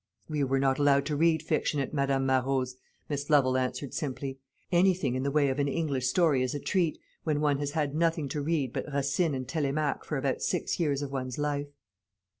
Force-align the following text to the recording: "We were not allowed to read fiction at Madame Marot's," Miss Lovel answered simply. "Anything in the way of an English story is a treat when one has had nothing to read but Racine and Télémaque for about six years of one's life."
"We 0.27 0.43
were 0.43 0.57
not 0.57 0.79
allowed 0.79 1.05
to 1.05 1.15
read 1.15 1.43
fiction 1.43 1.79
at 1.79 1.93
Madame 1.93 2.25
Marot's," 2.25 2.75
Miss 3.07 3.29
Lovel 3.29 3.55
answered 3.55 3.93
simply. 3.93 4.39
"Anything 4.71 5.13
in 5.13 5.21
the 5.21 5.29
way 5.29 5.49
of 5.49 5.59
an 5.59 5.67
English 5.67 6.07
story 6.07 6.41
is 6.41 6.55
a 6.55 6.59
treat 6.59 6.97
when 7.23 7.39
one 7.39 7.59
has 7.59 7.73
had 7.73 7.93
nothing 7.93 8.27
to 8.29 8.41
read 8.41 8.73
but 8.73 8.91
Racine 8.91 9.35
and 9.35 9.47
Télémaque 9.47 10.03
for 10.03 10.17
about 10.17 10.41
six 10.41 10.79
years 10.79 11.03
of 11.03 11.11
one's 11.11 11.37
life." 11.37 11.67